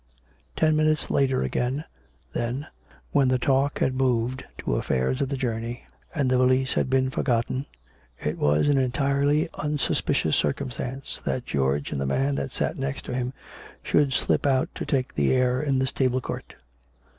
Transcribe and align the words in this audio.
Ten 0.55 0.75
minutes 0.75 1.11
later 1.11 1.43
again, 1.43 1.83
then, 2.33 2.65
when 3.11 3.27
the 3.27 3.37
talk 3.37 3.77
had 3.81 3.93
moved 3.93 4.43
to 4.57 4.73
affairs 4.75 5.21
of 5.21 5.29
the 5.29 5.37
journey, 5.37 5.83
and 6.15 6.27
the 6.27 6.39
valise 6.39 6.73
had 6.73 6.89
been 6.89 7.11
forgotten, 7.11 7.67
it 8.19 8.39
was 8.39 8.67
an 8.67 8.79
entirely 8.79 9.47
un 9.59 9.77
suspicious 9.77 10.35
circumstance 10.35 11.21
that 11.23 11.45
George 11.45 11.91
and 11.91 12.01
the 12.01 12.07
man 12.07 12.33
that 12.33 12.51
sat 12.51 12.79
next 12.79 13.05
him 13.05 13.33
should 13.83 14.11
slip 14.11 14.47
out 14.47 14.73
to 14.73 14.87
take 14.87 15.13
the 15.13 15.33
air 15.35 15.61
in 15.61 15.77
the 15.77 15.85
stable 15.85 16.19
court. 16.19 16.55